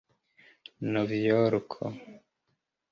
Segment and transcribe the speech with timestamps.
[0.91, 1.87] novjorko